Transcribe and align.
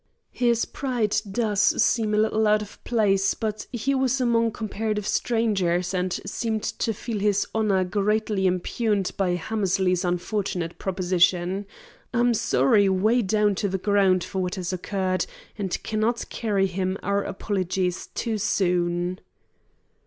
"His 0.31 0.65
pride 0.65 1.15
does 1.31 1.61
seem 1.83 2.15
a 2.15 2.17
little 2.17 2.47
out 2.47 2.63
of 2.63 2.83
place, 2.83 3.35
but 3.35 3.67
he 3.71 3.93
was 3.93 4.19
among 4.19 4.49
comparative 4.49 5.05
strangers, 5.05 5.93
and 5.93 6.11
seemed 6.25 6.63
to 6.63 6.91
feel 6.91 7.19
his 7.19 7.45
honour 7.53 7.83
greatly 7.83 8.47
impugned 8.47 9.11
by 9.15 9.35
Hammersley's 9.35 10.03
unfortunate 10.03 10.79
proposition. 10.79 11.67
I'm 12.15 12.33
sorry 12.33 12.89
way 12.89 13.21
down 13.21 13.53
to 13.61 13.69
the 13.69 13.77
ground 13.77 14.23
for 14.23 14.41
what 14.41 14.55
has 14.55 14.73
occurred, 14.73 15.27
and 15.55 15.83
cannot 15.83 16.29
carry 16.29 16.65
him 16.65 16.97
our 17.03 17.23
apologies 17.23 18.07
too 18.15 18.39
soon." 18.39 19.19